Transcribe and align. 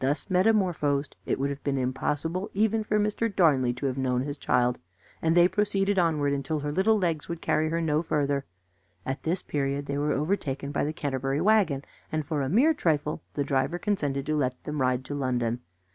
Thus 0.00 0.28
metamorphosed, 0.28 1.16
it 1.24 1.38
would 1.38 1.48
have 1.48 1.64
been 1.64 1.78
impossible 1.78 2.50
even 2.52 2.84
for 2.84 2.98
Mr. 3.00 3.34
Darnley 3.34 3.72
to 3.72 3.86
have 3.86 3.96
known 3.96 4.20
his 4.20 4.36
child, 4.36 4.78
and 5.22 5.34
they 5.34 5.48
proceeded 5.48 5.98
onward 5.98 6.34
until 6.34 6.60
her 6.60 6.70
little 6.70 6.98
legs 6.98 7.26
would 7.26 7.40
carry 7.40 7.70
her 7.70 7.80
no 7.80 8.02
farther. 8.02 8.44
At 9.06 9.22
this 9.22 9.40
period 9.40 9.86
they 9.86 9.96
were 9.96 10.12
overtaken 10.12 10.72
by 10.72 10.84
the 10.84 10.92
Canterbury 10.92 11.40
wagon, 11.40 11.86
and 12.12 12.22
for 12.22 12.42
a 12.42 12.50
mere 12.50 12.74
trifle 12.74 13.22
the 13.32 13.42
driver 13.42 13.78
consented 13.78 14.26
to 14.26 14.36
let 14.36 14.62
them 14.64 14.78
ride 14.82 15.06
to 15.06 15.14
London. 15.14 15.60